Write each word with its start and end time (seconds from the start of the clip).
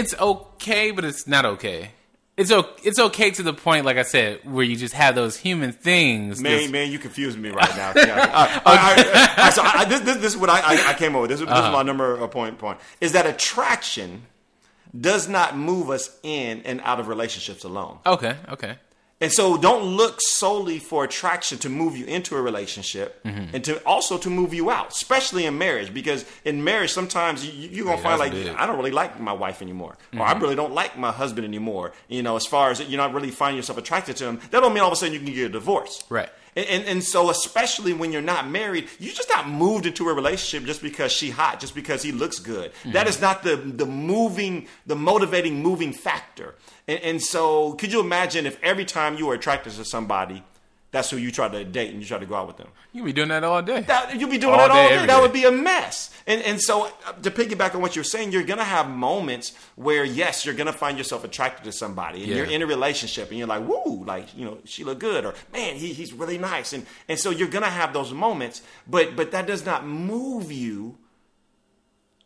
it's 0.00 0.14
okay, 0.18 0.90
but 0.90 1.04
it's 1.04 1.26
not 1.26 1.44
okay. 1.44 1.90
It's 2.36 2.50
okay. 2.50 2.82
It's 2.88 2.98
okay 2.98 3.30
to 3.32 3.42
the 3.42 3.52
point, 3.52 3.84
like 3.84 3.98
I 3.98 4.02
said, 4.02 4.40
where 4.44 4.64
you 4.64 4.74
just 4.76 4.94
have 4.94 5.14
those 5.14 5.36
human 5.36 5.72
things. 5.72 6.40
Man, 6.40 6.70
man, 6.70 6.90
you 6.90 6.98
confuse 6.98 7.36
me 7.36 7.50
right 7.50 7.76
now. 7.76 7.92
So 9.52 9.62
I, 9.62 9.84
this, 9.88 10.00
this, 10.00 10.16
this 10.18 10.32
is 10.34 10.36
what 10.38 10.48
I, 10.48 10.94
came 10.94 11.14
up 11.14 11.22
with. 11.22 11.30
This, 11.30 11.40
is- 11.40 11.46
this 11.46 11.54
Uh-huh. 11.54 11.68
is 11.68 11.72
my 11.72 11.82
number 11.82 12.22
uh, 12.22 12.26
point 12.28 12.58
point. 12.58 12.78
Is 13.00 13.12
that 13.12 13.26
attraction 13.26 14.22
does 14.98 15.28
not 15.28 15.56
move 15.56 15.90
us 15.90 16.18
in 16.22 16.62
and 16.62 16.80
out 16.82 16.98
of 17.00 17.08
relationships 17.08 17.64
alone. 17.64 17.98
okay, 18.06 18.36
okay. 18.48 18.76
And 19.20 19.30
so 19.30 19.58
don't 19.58 19.84
look 19.96 20.18
solely 20.20 20.78
for 20.78 21.04
attraction 21.04 21.58
to 21.58 21.68
move 21.68 21.96
you 21.96 22.06
into 22.06 22.36
a 22.36 22.42
relationship 22.42 23.22
Mm-hmm. 23.24 23.54
and 23.54 23.64
to 23.64 23.84
also 23.84 24.16
to 24.18 24.30
move 24.30 24.54
you 24.54 24.70
out, 24.70 24.92
especially 24.92 25.44
in 25.44 25.58
marriage, 25.58 25.92
because 25.92 26.24
in 26.44 26.64
marriage, 26.64 26.90
sometimes 26.92 27.44
you, 27.44 27.68
you're 27.68 27.84
going 27.84 27.98
to 27.98 28.02
find 28.02 28.18
like, 28.18 28.32
big. 28.32 28.46
Mm-hmm. 28.46 28.60
I 28.60 28.66
don't 28.66 28.76
really 28.78 28.90
like 28.90 29.20
my 29.20 29.32
wife 29.32 29.60
anymore. 29.60 29.98
Or 30.16 30.22
I 30.22 30.32
really 30.38 30.56
don't 30.56 30.72
like 30.72 30.96
my 30.98 31.12
husband 31.12 31.44
anymore. 31.46 31.92
You 32.08 32.22
know, 32.22 32.36
as 32.36 32.46
far 32.46 32.70
as 32.70 32.80
you're 32.80 32.96
not 32.96 33.12
really 33.12 33.30
finding 33.30 33.56
yourself 33.56 33.78
attracted 33.78 34.16
to 34.16 34.24
him, 34.26 34.40
that 34.50 34.60
don't 34.60 34.72
mean 34.72 34.82
all 34.82 34.88
of 34.88 34.94
a 34.94 34.96
sudden 34.96 35.12
you 35.12 35.20
can 35.20 35.32
get 35.32 35.46
a 35.46 35.48
divorce. 35.50 36.02
Right. 36.08 36.30
And, 36.56 36.66
and, 36.66 36.84
and 36.84 37.04
so, 37.04 37.30
especially 37.30 37.92
when 37.92 38.12
you're 38.12 38.22
not 38.22 38.48
married, 38.48 38.88
you're 38.98 39.14
just 39.14 39.28
not 39.28 39.48
moved 39.48 39.86
into 39.86 40.08
a 40.08 40.14
relationship 40.14 40.66
just 40.66 40.82
because 40.82 41.12
she 41.12 41.30
hot, 41.30 41.60
just 41.60 41.74
because 41.74 42.02
he 42.02 42.12
looks 42.12 42.38
good. 42.38 42.72
Mm-hmm. 42.72 42.92
That 42.92 43.08
is 43.08 43.20
not 43.20 43.42
the 43.42 43.56
the 43.56 43.86
moving, 43.86 44.66
the 44.86 44.96
motivating 44.96 45.62
moving 45.62 45.92
factor. 45.92 46.56
And, 46.88 47.00
and 47.00 47.22
so, 47.22 47.74
could 47.74 47.92
you 47.92 48.00
imagine 48.00 48.46
if 48.46 48.58
every 48.62 48.84
time 48.84 49.16
you 49.16 49.26
were 49.26 49.34
attracted 49.34 49.72
to 49.74 49.84
somebody, 49.84 50.42
that's 50.92 51.08
who 51.10 51.16
you 51.18 51.30
try 51.30 51.48
to 51.48 51.64
date 51.64 51.90
and 51.92 52.00
you 52.00 52.06
try 52.06 52.18
to 52.18 52.26
go 52.26 52.34
out 52.34 52.46
with 52.48 52.56
them? 52.56 52.68
You 52.92 53.04
be 53.04 53.12
doing 53.12 53.28
that 53.28 53.44
all 53.44 53.62
day. 53.62 53.82
That, 53.82 54.18
you'll 54.18 54.28
be 54.30 54.38
doing 54.38 54.54
All 54.54 54.58
that 54.60 54.70
all 54.72 54.88
day, 54.88 54.96
day. 54.98 55.06
That 55.06 55.16
day. 55.16 55.20
would 55.22 55.32
be 55.32 55.44
a 55.44 55.50
mess. 55.52 56.10
And 56.26 56.42
and 56.42 56.60
so 56.60 56.86
uh, 57.06 57.12
to 57.22 57.30
piggyback 57.30 57.74
on 57.74 57.80
what 57.80 57.94
you're 57.94 58.04
saying, 58.04 58.32
you're 58.32 58.42
gonna 58.42 58.64
have 58.64 58.88
moments 58.90 59.52
where 59.76 60.04
yes, 60.04 60.44
you're 60.44 60.54
gonna 60.54 60.72
find 60.72 60.98
yourself 60.98 61.22
attracted 61.24 61.64
to 61.64 61.72
somebody, 61.72 62.18
and 62.22 62.28
Yeah. 62.28 62.36
you're 62.38 62.46
in 62.46 62.62
a 62.62 62.66
relationship, 62.66 63.28
and 63.30 63.38
you're 63.38 63.46
like, 63.48 63.66
woo, 63.66 64.04
like 64.04 64.36
you 64.36 64.44
know, 64.44 64.58
she 64.64 64.82
look 64.84 64.98
good, 64.98 65.24
or 65.24 65.34
man, 65.52 65.76
he, 65.76 65.92
he's 65.92 66.12
really 66.12 66.38
nice, 66.38 66.72
and 66.72 66.84
and 67.08 67.18
so 67.18 67.30
you're 67.30 67.48
gonna 67.48 67.70
have 67.70 67.92
those 67.92 68.12
moments, 68.12 68.62
but 68.88 69.14
but 69.16 69.30
that 69.30 69.46
does 69.46 69.64
not 69.64 69.86
move 69.86 70.50
you 70.52 70.96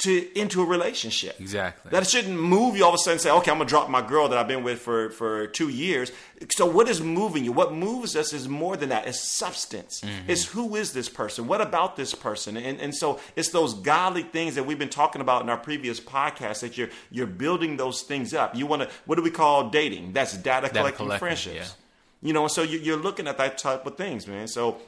to 0.04 0.38
into 0.38 0.62
a 0.62 0.64
relationship. 0.64 1.40
Exactly. 1.40 1.90
That 1.90 2.08
shouldn't 2.08 2.38
move 2.38 2.76
you 2.76 2.84
all 2.84 2.90
of 2.90 2.94
a 2.94 2.98
sudden 2.98 3.18
say, 3.18 3.30
okay, 3.30 3.50
I'm 3.50 3.58
gonna 3.58 3.68
drop 3.68 3.88
my 3.90 4.00
girl 4.00 4.28
that 4.28 4.38
I've 4.38 4.48
been 4.48 4.62
with 4.62 4.80
for, 4.80 5.10
for 5.10 5.46
two 5.48 5.68
years. 5.68 6.12
So 6.50 6.66
what 6.66 6.88
is 6.88 7.00
moving 7.00 7.44
you? 7.44 7.52
What 7.52 7.72
moves 7.72 8.14
us 8.14 8.32
is 8.32 8.48
more 8.48 8.76
than 8.76 8.90
that. 8.90 9.06
It's 9.06 9.20
substance. 9.20 10.00
Mm-hmm. 10.00 10.30
It's 10.30 10.44
who 10.44 10.76
is 10.76 10.92
this 10.92 11.08
person? 11.08 11.46
What 11.46 11.60
about 11.60 11.96
this 11.96 12.14
person? 12.14 12.56
And 12.56 12.80
and 12.80 12.94
so 12.94 13.18
it's 13.34 13.48
those 13.50 13.74
godly 13.74 14.22
things 14.22 14.54
that 14.54 14.64
we've 14.64 14.78
been 14.78 14.88
talking 14.88 15.20
about 15.20 15.42
in 15.42 15.48
our 15.48 15.58
previous 15.58 16.00
podcast 16.00 16.60
that 16.60 16.76
you're 16.76 16.90
you're 17.10 17.26
building 17.26 17.76
those 17.76 18.02
things 18.02 18.34
up. 18.34 18.54
You 18.54 18.66
wanna 18.66 18.88
what 19.06 19.16
do 19.16 19.22
we 19.22 19.30
call 19.30 19.70
dating? 19.70 20.12
That's 20.12 20.36
data, 20.36 20.68
collecting 20.68 21.06
collecting, 21.06 21.18
friendships. 21.18 21.76
You 22.22 22.32
know, 22.32 22.48
so 22.48 22.62
you, 22.62 22.78
you're 22.78 22.96
looking 22.96 23.26
at 23.28 23.36
that 23.38 23.58
type 23.58 23.84
of 23.86 23.96
things, 23.96 24.26
man. 24.26 24.48
So 24.48 24.80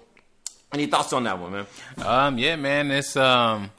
any 0.73 0.87
thoughts 0.87 1.13
on 1.13 1.25
that 1.25 1.39
one, 1.39 1.53
man? 1.53 1.67
Um, 1.99 2.39
yeah, 2.39 2.57
man, 2.57 2.91
it's 2.91 3.17
um, 3.17 3.71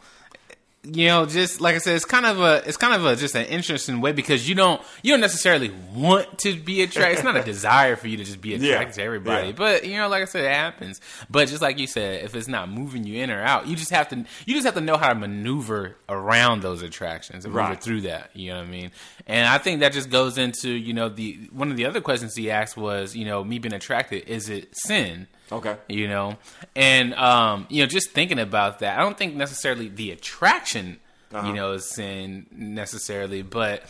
you 0.95 1.07
know, 1.07 1.25
just 1.25 1.59
like 1.61 1.75
I 1.75 1.79
said, 1.79 1.95
it's 1.95 2.05
kind 2.05 2.25
of 2.25 2.39
a, 2.39 2.63
it's 2.67 2.77
kind 2.77 2.93
of 2.93 3.05
a 3.05 3.15
just 3.15 3.35
an 3.35 3.45
interesting 3.45 3.99
way 4.01 4.11
because 4.13 4.47
you 4.47 4.55
don't, 4.55 4.81
you 5.03 5.11
don't 5.11 5.19
necessarily 5.21 5.71
want 5.93 6.39
to 6.39 6.55
be 6.59 6.81
attracted. 6.81 7.13
It's 7.15 7.23
not 7.23 7.35
a 7.35 7.43
desire 7.53 7.95
for 7.95 8.07
you 8.07 8.17
to 8.17 8.23
just 8.23 8.39
be 8.41 8.53
attracted 8.53 8.95
to 8.95 9.03
everybody, 9.03 9.47
Yeah. 9.47 9.53
but 9.53 9.85
you 9.85 9.97
know, 9.97 10.07
like 10.07 10.21
I 10.21 10.25
said, 10.25 10.45
it 10.45 10.51
happens. 10.51 11.01
But 11.29 11.47
just 11.49 11.61
like 11.61 11.77
you 11.79 11.87
said, 11.87 12.23
if 12.23 12.35
it's 12.35 12.47
not 12.47 12.69
moving 12.69 13.03
you 13.03 13.21
in 13.21 13.29
or 13.31 13.41
out, 13.41 13.67
you 13.67 13.75
just 13.75 13.91
have 13.91 14.07
to, 14.09 14.25
you 14.45 14.53
just 14.53 14.65
have 14.65 14.75
to 14.75 14.81
know 14.81 14.97
how 14.97 15.09
to 15.09 15.15
maneuver 15.15 15.95
around 16.09 16.61
those 16.61 16.81
attractions 16.81 17.45
and 17.45 17.53
maneuver 17.53 17.75
through 17.75 18.01
that. 18.01 18.29
You 18.33 18.51
know 18.51 18.59
what 18.59 18.67
I 18.67 18.71
mean? 18.71 18.91
And 19.25 19.47
I 19.47 19.57
think 19.57 19.81
that 19.81 19.93
just 19.93 20.09
goes 20.09 20.37
into, 20.37 20.69
you 20.69 20.93
know, 20.93 21.09
the 21.09 21.49
one 21.51 21.69
of 21.71 21.77
the 21.77 21.85
other 21.85 22.01
questions 22.01 22.35
he 22.35 22.49
asked 22.49 22.77
was, 22.77 23.15
you 23.15 23.25
know, 23.25 23.43
me 23.43 23.59
being 23.59 23.73
attracted, 23.73 24.27
is 24.27 24.49
it 24.49 24.69
sin? 24.77 25.27
Okay. 25.51 25.75
you 25.87 26.07
know 26.07 26.37
and 26.75 27.13
um 27.13 27.67
you 27.69 27.81
know 27.81 27.87
just 27.87 28.11
thinking 28.11 28.39
about 28.39 28.79
that 28.79 28.99
i 28.99 29.01
don't 29.01 29.17
think 29.17 29.35
necessarily 29.35 29.87
the 29.87 30.11
attraction 30.11 30.99
Uh-huh. 31.33 31.47
you 31.47 31.53
know 31.53 31.71
is 31.73 31.89
sin 31.89 32.47
necessarily 32.51 33.41
but 33.43 33.83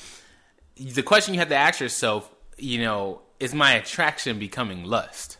the 0.79 1.03
question 1.03 1.34
you 1.34 1.40
have 1.40 1.50
to 1.50 1.56
ask 1.56 1.79
yourself 1.79 2.29
you 2.57 2.79
know 2.81 3.22
is 3.40 3.53
my 3.53 3.73
attraction 3.73 4.40
becoming 4.40 4.84
lust 4.84 5.38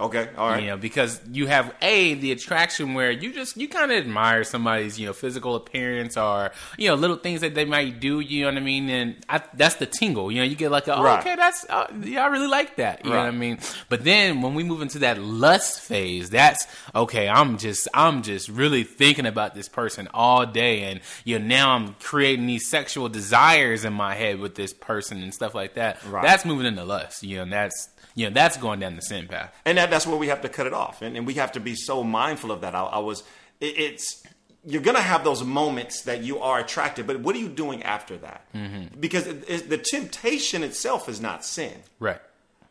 Okay. 0.00 0.28
All 0.36 0.48
right. 0.48 0.62
you 0.62 0.68
know 0.70 0.76
because 0.78 1.20
you 1.30 1.46
have 1.46 1.74
a 1.82 2.14
the 2.14 2.32
attraction 2.32 2.94
where 2.94 3.10
you 3.10 3.32
just 3.32 3.56
you 3.56 3.68
kind 3.68 3.92
of 3.92 3.98
admire 3.98 4.44
somebody's 4.44 4.98
you 4.98 5.06
know 5.06 5.12
physical 5.12 5.54
appearance 5.56 6.16
or 6.16 6.52
you 6.78 6.88
know 6.88 6.94
little 6.94 7.16
things 7.16 7.42
that 7.42 7.54
they 7.54 7.66
might 7.66 8.00
do 8.00 8.20
you 8.20 8.42
know 8.44 8.48
what 8.48 8.56
i 8.56 8.60
mean 8.60 8.88
and 8.88 9.16
I, 9.28 9.42
that's 9.54 9.74
the 9.76 9.84
tingle 9.86 10.32
you 10.32 10.38
know 10.38 10.44
you 10.44 10.56
get 10.56 10.70
like 10.70 10.88
a, 10.88 10.96
oh, 10.96 11.02
Right. 11.02 11.20
okay 11.20 11.36
that's 11.36 11.66
uh, 11.68 11.86
yeah 12.02 12.24
i 12.24 12.28
really 12.28 12.46
like 12.46 12.76
that 12.76 13.04
you 13.04 13.10
know 13.10 13.18
what 13.18 13.26
i 13.26 13.30
mean 13.30 13.58
but 13.90 14.02
then 14.02 14.40
when 14.40 14.54
we 14.54 14.62
move 14.64 14.80
into 14.80 15.00
that 15.00 15.20
lust 15.20 15.80
phase 15.80 16.30
that's 16.30 16.66
okay 16.94 17.28
i'm 17.28 17.58
just 17.58 17.86
i'm 17.92 18.22
just 18.22 18.48
really 18.48 18.84
thinking 18.84 19.26
about 19.26 19.54
this 19.54 19.68
person 19.68 20.08
all 20.14 20.46
day 20.46 20.84
and 20.84 21.00
you 21.24 21.38
know 21.38 21.44
now 21.46 21.70
i'm 21.72 21.94
creating 22.00 22.46
these 22.46 22.66
sexual 22.68 23.08
desires 23.08 23.84
in 23.84 23.92
my 23.92 24.14
head 24.14 24.38
with 24.40 24.54
this 24.54 24.72
person 24.72 25.22
and 25.22 25.34
stuff 25.34 25.54
like 25.54 25.74
that 25.74 26.02
Right. 26.06 26.22
that's 26.22 26.44
moving 26.46 26.64
into 26.66 26.84
lust 26.84 27.22
you 27.22 27.36
know 27.36 27.42
and 27.42 27.52
that's 27.52 27.88
you 28.14 28.26
know 28.28 28.34
that's 28.34 28.56
going 28.56 28.80
down 28.80 28.96
the 28.96 29.02
sin 29.02 29.28
path 29.28 29.54
and 29.64 29.78
that, 29.78 29.89
that's 29.90 30.06
where 30.06 30.16
we 30.16 30.28
have 30.28 30.40
to 30.42 30.48
cut 30.48 30.66
it 30.66 30.72
off. 30.72 31.02
And, 31.02 31.16
and 31.16 31.26
we 31.26 31.34
have 31.34 31.52
to 31.52 31.60
be 31.60 31.74
so 31.74 32.02
mindful 32.02 32.50
of 32.50 32.60
that. 32.62 32.74
I, 32.74 32.82
I 32.84 32.98
was 32.98 33.22
it, 33.60 33.78
it's 33.78 34.22
you're 34.64 34.82
gonna 34.82 35.00
have 35.00 35.24
those 35.24 35.42
moments 35.42 36.02
that 36.02 36.22
you 36.22 36.38
are 36.40 36.58
attracted 36.58 37.06
but 37.06 37.20
what 37.20 37.34
are 37.34 37.38
you 37.38 37.48
doing 37.48 37.82
after 37.82 38.16
that? 38.18 38.44
Mm-hmm. 38.54 39.00
Because 39.00 39.26
it, 39.26 39.44
it- 39.48 39.68
the 39.70 39.78
temptation 39.78 40.62
itself 40.62 41.08
is 41.08 41.20
not 41.20 41.44
sin. 41.44 41.72
Right. 41.98 42.20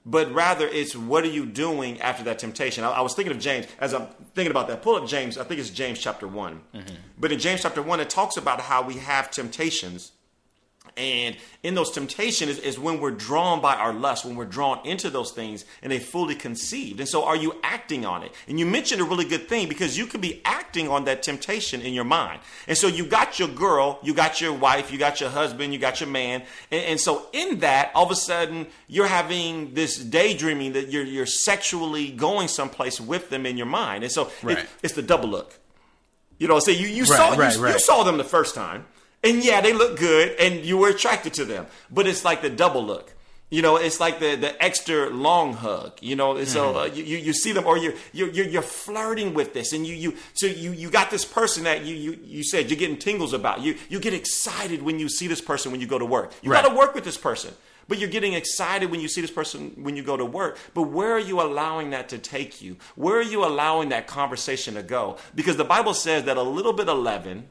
But 0.06 0.32
rather 0.34 0.68
it's 0.68 0.96
what 0.96 1.24
are 1.24 1.30
you 1.30 1.46
doing 1.46 2.00
after 2.02 2.24
that 2.24 2.40
temptation? 2.40 2.84
I, 2.84 2.92
I 2.92 3.02
was 3.02 3.14
thinking 3.14 3.34
of 3.36 3.40
james 3.40 3.68
as 3.80 3.94
i'm 3.94 4.08
thinking 4.34 4.52
about 4.52 4.68
that 4.70 4.82
pull 4.82 4.96
up 4.96 5.08
james 5.08 5.38
i 5.38 5.44
think 5.44 5.60
it's 5.60 5.70
james 5.70 6.00
chapter 6.00 6.28
one. 6.28 6.62
Mm-hmm. 6.74 6.96
But 7.20 7.32
in 7.32 7.40
james 7.40 7.62
chapter 7.64 7.82
one 7.82 8.00
it 8.00 8.10
talks 8.10 8.38
about 8.38 8.62
how 8.62 8.82
we 8.82 8.96
have 8.96 9.30
temptations 9.30 10.12
and 11.00 11.38
in 11.64 11.76
those 11.76 11.92
temptations 11.92 12.52
is, 12.52 12.60
is 12.60 12.78
when 12.78 13.00
we're 13.00 13.12
drawn 13.12 13.62
by 13.62 13.76
our 13.76 13.94
lust, 13.94 14.26
when 14.26 14.36
we're 14.36 14.46
drawn 14.46 14.86
into 14.86 15.10
those 15.10 15.32
things 15.32 15.66
and 15.82 15.92
they 15.92 16.00
fully 16.00 16.36
conceived. 16.36 17.00
And 17.00 17.08
so 17.08 17.24
are 17.26 17.36
you 17.36 17.56
acting 17.64 18.06
on 18.06 18.24
it? 18.24 18.34
And 18.48 18.60
you 18.60 18.66
mentioned 18.66 19.02
a 19.02 19.04
really 19.06 19.26
good 19.26 19.48
thing 19.50 19.70
because 19.70 19.98
you 19.98 20.06
could 20.06 20.22
be 20.22 20.42
acting 20.46 20.88
on 20.90 21.06
that 21.06 21.24
temptation 21.24 21.82
in 21.82 21.94
your 21.94 22.04
mind. 22.04 22.42
And 22.68 22.78
so 22.78 22.88
you 22.88 23.06
got 23.06 23.40
your 23.40 23.48
girl, 23.48 24.00
you 24.04 24.14
got 24.14 24.42
your 24.42 24.54
wife, 24.54 24.92
you 24.92 24.98
got 25.00 25.20
your 25.22 25.30
husband, 25.30 25.74
you 25.74 25.80
got 25.80 26.00
your 26.02 26.10
man. 26.10 26.44
And, 26.72 26.84
and 26.86 27.00
so 27.00 27.28
in 27.34 27.60
that, 27.60 27.92
all 27.96 28.06
of 28.06 28.12
a 28.12 28.16
sudden 28.16 28.68
you're 28.88 29.08
having 29.08 29.74
this 29.74 29.98
daydreaming 29.98 30.74
that 30.74 30.90
you're, 30.92 31.04
you're 31.06 31.26
sexually 31.26 32.12
going 32.12 32.48
someplace 32.50 33.00
with 33.02 33.30
them 33.30 33.46
in 33.46 33.58
your 33.58 33.66
mind. 33.68 34.04
And 34.04 34.12
so 34.12 34.30
it- 34.44 34.68
it's 34.84 34.94
the 34.94 35.02
double 35.02 35.30
look. 35.30 35.58
You 36.38 36.48
know, 36.48 36.60
say 36.60 36.72
you, 36.72 36.88
you 36.88 37.04
Right, 37.04 37.18
saw 37.18 37.30
right, 37.36 37.56
you, 37.56 37.62
right. 37.64 37.74
you 37.74 37.80
saw 37.80 38.04
them 38.04 38.18
the 38.18 38.24
first 38.24 38.56
time, 38.56 38.86
and 39.24 39.44
yeah, 39.44 39.62
they 39.62 39.74
look 39.74 39.98
good, 40.00 40.36
and 40.40 40.64
you 40.66 40.78
were 40.78 40.90
attracted 40.90 41.34
to 41.36 41.46
them. 41.46 41.68
But 41.92 42.08
it's 42.08 42.24
like 42.26 42.42
the 42.42 42.50
double 42.50 42.84
look. 42.86 43.14
You 43.52 43.64
know, 43.64 43.78
it's 43.78 44.00
like 44.00 44.20
the, 44.20 44.36
the 44.36 44.64
extra 44.64 45.10
long 45.10 45.54
hug. 45.54 45.94
You 46.02 46.16
know, 46.16 46.38
and 46.38 46.48
so 46.48 46.82
uh, 46.82 46.86
you, 46.86 47.04
you 47.18 47.34
see 47.34 47.52
them, 47.52 47.66
or 47.66 47.78
you're 47.78 47.94
you're 48.14 48.30
you're 48.30 48.46
you're 48.46 48.62
flirting 48.62 49.34
with 49.34 49.54
this, 49.56 49.74
and 49.74 49.88
you 49.88 49.96
you 49.96 50.14
so 50.34 50.46
you 50.46 50.72
you 50.72 50.90
got 50.92 51.10
this 51.10 51.26
person 51.26 51.64
that 51.64 51.84
you 51.84 51.96
you 51.96 52.20
you 52.24 52.44
said 52.44 52.70
you're 52.70 52.78
getting 52.80 52.98
tingles 52.98 53.34
about. 53.34 53.62
You 53.62 53.76
you 53.90 54.00
get 54.00 54.14
excited 54.14 54.84
when 54.84 55.00
you 55.00 55.10
see 55.10 55.28
this 55.28 55.42
person 55.42 55.72
when 55.72 55.82
you 55.82 55.88
go 55.88 55.98
to 55.98 56.06
work. 56.06 56.32
You 56.44 56.52
Right. 56.52 56.64
got 56.64 56.70
to 56.70 56.76
work 56.76 56.94
with 56.94 57.04
this 57.06 57.18
person. 57.18 57.54
But 57.88 57.98
you're 57.98 58.08
getting 58.10 58.34
excited 58.34 58.92
when 58.92 59.00
you 59.00 59.08
see 59.08 59.20
this 59.22 59.32
person 59.32 59.72
when 59.78 59.96
you 59.96 60.04
go 60.04 60.16
to 60.16 60.24
work. 60.24 60.60
But 60.76 60.84
where 60.84 61.12
are 61.12 61.20
you 61.20 61.42
allowing 61.42 61.90
that 61.90 62.08
to 62.10 62.20
take 62.20 62.62
you? 62.62 62.78
Where 62.96 63.16
are 63.18 63.24
you 63.24 63.44
allowing 63.44 63.90
that 63.90 64.06
conversation 64.06 64.76
to 64.76 64.84
go? 64.84 65.18
Because 65.34 65.58
the 65.58 65.64
Bible 65.66 65.96
says 65.96 66.26
that 66.26 66.38
a 66.38 66.44
little 66.44 66.74
bit 66.74 66.88
of 66.88 67.00
leaven 67.00 67.48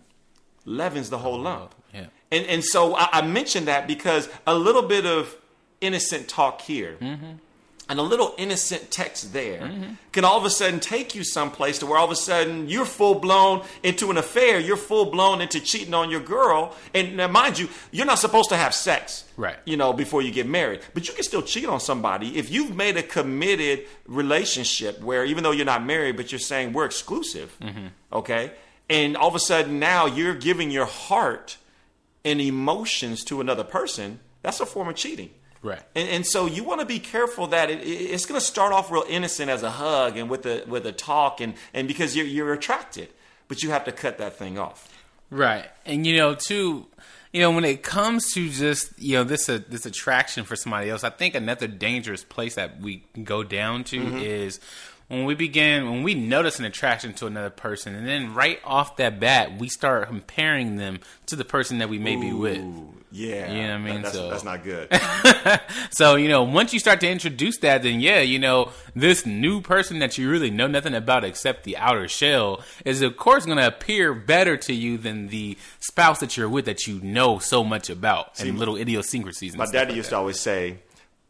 leavens 0.64 1.10
the 1.10 1.18
whole 1.18 1.38
lump. 1.38 1.74
yeah. 1.92 2.06
And 2.30 2.46
and 2.46 2.64
so 2.64 2.94
I, 2.94 3.08
I 3.12 3.22
mentioned 3.22 3.68
that 3.68 3.86
because 3.86 4.28
a 4.46 4.54
little 4.54 4.82
bit 4.82 5.06
of 5.06 5.36
innocent 5.80 6.28
talk 6.28 6.60
here. 6.62 6.96
Mm-hmm. 7.00 7.32
And 7.90 7.98
a 7.98 8.02
little 8.02 8.34
innocent 8.36 8.90
text 8.90 9.32
there 9.32 9.62
mm-hmm. 9.62 9.94
can 10.12 10.22
all 10.22 10.36
of 10.36 10.44
a 10.44 10.50
sudden 10.50 10.78
take 10.78 11.14
you 11.14 11.24
someplace 11.24 11.78
to 11.78 11.86
where 11.86 11.96
all 11.96 12.04
of 12.04 12.10
a 12.10 12.16
sudden 12.16 12.68
you're 12.68 12.84
full 12.84 13.14
blown 13.14 13.64
into 13.82 14.10
an 14.10 14.18
affair. 14.18 14.60
You're 14.60 14.76
full 14.76 15.06
blown 15.06 15.40
into 15.40 15.58
cheating 15.58 15.94
on 15.94 16.10
your 16.10 16.20
girl. 16.20 16.76
And 16.92 17.16
now, 17.16 17.28
mind 17.28 17.58
you, 17.58 17.70
you're 17.90 18.04
not 18.04 18.18
supposed 18.18 18.50
to 18.50 18.58
have 18.58 18.74
sex, 18.74 19.24
Right. 19.38 19.56
You 19.64 19.78
know, 19.78 19.94
before 19.94 20.20
you 20.20 20.30
get 20.30 20.46
married. 20.46 20.80
But 20.92 21.08
you 21.08 21.14
can 21.14 21.22
still 21.22 21.40
cheat 21.40 21.64
on 21.64 21.80
somebody 21.80 22.36
if 22.36 22.50
you've 22.50 22.76
made 22.76 22.98
a 22.98 23.02
committed 23.02 23.86
relationship 24.06 25.00
where 25.00 25.24
even 25.24 25.42
though 25.42 25.52
you're 25.52 25.64
not 25.64 25.82
married, 25.82 26.18
but 26.18 26.30
you're 26.30 26.38
saying 26.40 26.74
we're 26.74 26.84
exclusive, 26.84 27.56
mm-hmm. 27.58 27.86
okay? 28.12 28.52
And 28.90 29.16
all 29.16 29.28
of 29.28 29.34
a 29.34 29.38
sudden 29.40 29.78
now 29.78 30.06
you're 30.06 30.34
giving 30.34 30.70
your 30.70 30.86
heart 30.86 31.56
and 32.24 32.40
emotions 32.40 33.24
to 33.24 33.40
another 33.40 33.64
person. 33.64 34.20
That's 34.42 34.60
a 34.60 34.66
form 34.66 34.88
of 34.88 34.94
cheating. 34.96 35.30
Right. 35.62 35.82
And, 35.94 36.08
and 36.08 36.26
so 36.26 36.46
you 36.46 36.62
want 36.64 36.80
to 36.80 36.86
be 36.86 36.98
careful 37.00 37.48
that 37.48 37.68
it, 37.70 37.80
it- 37.80 37.84
it's 37.86 38.26
going 38.26 38.40
to 38.40 38.44
start 38.46 38.72
off 38.72 38.90
real 38.90 39.04
innocent 39.08 39.50
as 39.50 39.62
a 39.62 39.70
hug 39.70 40.16
and 40.16 40.30
with 40.30 40.46
a 40.46 40.64
with 40.66 40.86
a 40.86 40.92
talk 40.92 41.40
and 41.40 41.54
and 41.74 41.88
because 41.88 42.16
you're 42.16 42.26
you're 42.26 42.52
attracted, 42.52 43.08
but 43.48 43.62
you 43.62 43.70
have 43.70 43.84
to 43.84 43.92
cut 43.92 44.18
that 44.18 44.36
thing 44.38 44.58
off. 44.58 44.88
Right. 45.30 45.66
And 45.84 46.06
you 46.06 46.16
know, 46.16 46.34
too, 46.34 46.86
you 47.32 47.40
know, 47.42 47.50
when 47.50 47.64
it 47.64 47.82
comes 47.82 48.32
to 48.32 48.48
just, 48.48 48.98
you 49.00 49.14
know, 49.16 49.24
this 49.24 49.48
uh, 49.48 49.58
this 49.68 49.84
attraction 49.84 50.44
for 50.44 50.54
somebody 50.56 50.90
else, 50.90 51.02
I 51.04 51.10
think 51.10 51.34
another 51.34 51.66
dangerous 51.66 52.22
place 52.24 52.54
that 52.54 52.80
we 52.80 53.04
go 53.24 53.42
down 53.42 53.82
to 53.84 53.98
Mm-hmm. 54.00 54.18
is 54.18 54.60
when 55.08 55.24
we 55.24 55.34
begin 55.34 55.90
when 55.90 56.02
we 56.02 56.14
notice 56.14 56.58
an 56.58 56.64
attraction 56.66 57.12
to 57.14 57.26
another 57.26 57.50
person 57.50 57.94
and 57.94 58.06
then 58.06 58.34
right 58.34 58.60
off 58.64 58.96
that 58.98 59.18
bat 59.18 59.58
we 59.58 59.68
start 59.68 60.06
comparing 60.08 60.76
them 60.76 61.00
to 61.26 61.34
the 61.36 61.44
person 61.44 61.78
that 61.78 61.88
we 61.88 61.98
may 61.98 62.14
be 62.16 62.32
with. 62.32 62.58
Ooh, 62.58 62.94
yeah, 63.10 63.50
You 63.50 63.62
know 63.62 63.68
what 63.68 63.74
I 63.74 63.78
mean? 63.92 64.02
That's, 64.02 64.14
So- 64.14 64.30
that's 64.30 64.44
not 64.44 64.62
good. 64.64 64.88
So, 65.90 66.16
you 66.16 66.28
know, 66.28 66.42
once 66.44 66.72
you 66.74 66.78
start 66.78 67.00
to 67.00 67.08
introduce 67.08 67.58
that, 67.58 67.82
then 67.82 68.00
yeah, 68.00 68.20
you 68.20 68.38
know, 68.38 68.70
this 68.94 69.24
new 69.26 69.60
person 69.62 69.98
that 70.00 70.18
you 70.18 70.30
really 70.30 70.50
know 70.50 70.66
nothing 70.66 70.94
about 70.94 71.24
except 71.24 71.64
the 71.64 71.76
outer 71.78 72.06
shell 72.08 72.62
is, 72.84 73.00
of 73.02 73.16
course, 73.16 73.46
going 73.46 73.58
to 73.58 73.66
appear 73.66 74.12
better 74.14 74.56
to 74.58 74.72
you 74.74 74.98
than 74.98 75.28
the 75.28 75.56
spouse 75.80 76.20
that 76.20 76.36
you're 76.36 76.48
with 76.48 76.66
that 76.66 76.86
you 76.86 77.00
know 77.00 77.38
so 77.38 77.64
much 77.64 77.88
about 77.90 78.38
and 78.40 78.58
little 78.58 78.76
idiosyncrasies. 78.76 79.54
And 79.54 79.58
My 79.58 79.66
daddy 79.66 79.90
like 79.90 79.96
used 79.96 80.08
that. 80.08 80.16
to 80.16 80.18
always 80.18 80.38
say, 80.38 80.78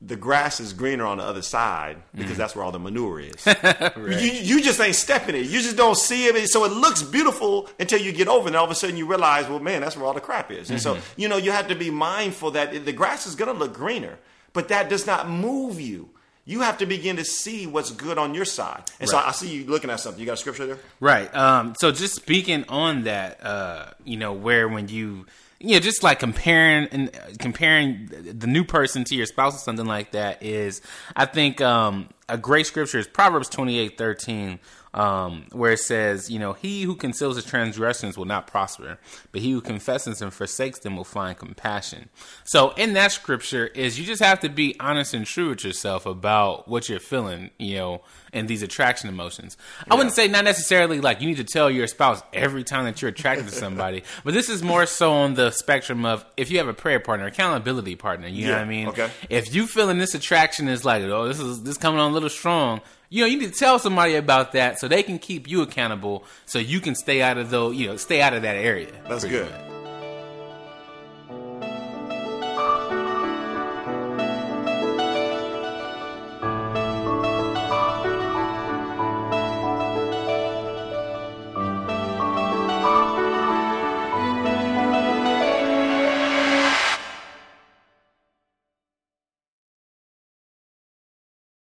"The 0.00 0.16
grass 0.16 0.60
is 0.60 0.72
greener 0.72 1.04
on 1.06 1.18
the 1.18 1.24
other 1.24 1.42
side 1.42 1.96
because 2.14 2.30
Mm-hmm. 2.32 2.38
that's 2.38 2.54
where 2.56 2.64
all 2.64 2.72
the 2.72 2.78
manure 2.78 3.20
is." 3.20 3.46
you, 3.96 4.56
you 4.56 4.62
just 4.62 4.80
ain't 4.80 4.94
stepping 4.94 5.34
it. 5.34 5.46
You 5.46 5.60
just 5.60 5.76
don't 5.76 5.96
see 5.96 6.26
it, 6.26 6.48
so 6.48 6.64
it 6.64 6.72
looks 6.72 7.02
beautiful 7.02 7.68
until 7.80 8.00
you 8.00 8.12
get 8.12 8.28
over, 8.28 8.46
it, 8.46 8.48
and 8.48 8.56
all 8.56 8.64
of 8.64 8.70
a 8.70 8.74
sudden 8.74 8.96
you 8.96 9.06
realize, 9.06 9.48
well, 9.48 9.60
man, 9.60 9.80
that's 9.80 9.96
where 9.96 10.06
all 10.06 10.14
the 10.14 10.20
crap 10.20 10.50
is. 10.50 10.70
And 10.70 10.80
so 10.80 10.94
Mm-hmm. 10.94 11.20
you 11.20 11.28
know 11.28 11.36
you 11.36 11.50
have 11.52 11.68
to 11.68 11.74
be 11.74 11.90
mindful 11.90 12.52
that 12.52 12.84
the 12.84 12.92
grass 12.92 13.26
is 13.26 13.34
going 13.34 13.52
to 13.52 13.58
look 13.58 13.74
greener, 13.74 14.18
but 14.52 14.68
that 14.68 14.88
does 14.88 15.06
not 15.06 15.28
move 15.28 15.80
you. 15.80 16.10
You 16.44 16.60
have 16.62 16.78
to 16.78 16.86
begin 16.86 17.16
to 17.16 17.24
see 17.26 17.66
what's 17.66 17.90
good 17.90 18.16
on 18.16 18.32
your 18.32 18.46
side. 18.46 18.82
And 19.00 19.10
so 19.10 19.18
I 19.18 19.32
see 19.32 19.50
you 19.54 19.66
looking 19.66 19.90
at 19.90 20.00
something. 20.00 20.18
You 20.18 20.24
got 20.24 20.32
a 20.32 20.36
scripture 20.38 20.64
there? 20.66 20.78
Right. 20.98 21.28
Um, 21.34 21.74
so 21.78 21.92
just 21.92 22.14
speaking 22.14 22.64
on 22.70 23.02
that, 23.04 23.44
uh, 23.44 23.90
you 24.02 24.16
know, 24.16 24.32
where 24.32 24.66
when 24.66 24.88
you, 24.88 25.26
you 25.60 25.75
know, 25.75 25.81
just 25.81 26.02
like 26.02 26.20
comparing 26.20 26.88
and 26.88 27.08
uh, 27.08 27.20
comparing 27.38 28.06
the 28.06 28.46
new 28.46 28.64
person 28.64 29.05
to 29.05 29.16
your 29.16 29.26
spouse 29.26 29.56
or 29.56 29.58
something 29.58 29.87
like 29.87 30.12
that 30.12 30.43
is, 30.43 30.81
I 31.16 31.26
think, 31.26 31.60
um, 31.60 32.08
a 32.28 32.38
great 32.38 32.66
scripture 32.66 32.98
is 32.98 33.06
Proverbs 33.06 33.48
twenty 33.48 33.78
eight 33.78 33.98
thirteen, 33.98 34.60
um, 34.94 35.46
where 35.52 35.72
it 35.72 35.80
says, 35.80 36.30
you 36.30 36.38
know, 36.38 36.54
he 36.54 36.82
who 36.82 36.96
conceals 36.96 37.36
his 37.36 37.44
transgressions 37.44 38.16
will 38.16 38.25
not 38.25 38.46
prosper, 38.46 38.98
but 39.32 39.40
he 39.40 39.52
who 39.52 39.60
confesses 39.60 40.22
and 40.22 40.32
forsakes 40.32 40.80
them 40.80 40.96
will 40.96 41.04
find 41.04 41.36
compassion. 41.38 42.08
So 42.44 42.70
in 42.70 42.94
that 42.94 43.12
scripture 43.12 43.66
is 43.66 43.98
you 43.98 44.06
just 44.06 44.22
have 44.22 44.40
to 44.40 44.48
be 44.48 44.76
honest 44.80 45.14
and 45.14 45.26
true 45.26 45.50
with 45.50 45.64
yourself 45.64 46.06
about 46.06 46.69
what 46.69 46.88
you're 46.88 47.00
feeling, 47.00 47.50
you 47.58 47.76
know, 47.76 48.02
and 48.32 48.48
these 48.48 48.62
attraction 48.62 49.08
emotions. 49.08 49.56
I 49.90 49.94
wouldn't 49.94 50.14
say 50.14 50.28
not 50.28 50.44
necessarily 50.44 51.00
like 51.00 51.20
you 51.20 51.28
need 51.28 51.36
to 51.36 51.44
tell 51.44 51.70
your 51.70 51.86
spouse 51.86 52.22
every 52.32 52.64
time 52.64 52.84
that 52.84 53.00
you're 53.00 53.10
attracted 53.10 53.46
to 53.46 53.52
somebody, 53.52 54.02
but 54.25 54.34
this 54.34 54.48
is 54.48 54.62
more 54.62 54.86
so 54.86 55.12
on 55.12 55.34
the 55.34 55.50
spectrum 55.50 56.04
of 56.04 56.25
if 56.36 56.50
you 56.50 56.58
have 56.58 56.69
a 56.69 56.75
prayer 56.75 57.00
partner, 57.00 57.26
accountability 57.26 57.94
partner, 57.94 58.26
you 58.26 58.46
know 58.46 58.54
what 58.54 58.62
I 58.62 58.64
mean? 58.64 58.88
okay. 58.88 59.10
If 59.28 59.54
you 59.54 59.66
feeling 59.66 59.98
this 59.98 60.14
attraction 60.14 60.69
is 60.69 60.84
like, 60.84 61.02
oh, 61.04 61.28
this 61.28 61.38
is 61.38 61.62
this 61.62 61.76
coming 61.76 62.00
on 62.00 62.10
a 62.10 62.14
little 62.18 62.36
strong, 62.36 62.80
you 63.10 63.22
know, 63.22 63.26
you 63.26 63.38
need 63.38 63.52
to 63.52 63.58
tell 63.58 63.78
somebody 63.78 64.16
about 64.16 64.52
that 64.52 64.78
so 64.78 64.88
they 64.88 65.02
can 65.02 65.18
keep 65.18 65.48
you 65.48 65.62
accountable 65.62 66.24
so 66.46 66.58
you 66.58 66.80
can 66.80 66.94
stay 66.94 67.22
out 67.22 67.38
of 67.38 67.50
the, 67.50 67.70
you 67.70 67.86
know, 67.86 67.96
stay 67.96 68.20
out 68.20 68.34
of 68.34 68.42
that 68.42 68.56
area. 68.56 68.90
That's 69.08 69.24
good. 69.24 69.50
much. 69.50 69.67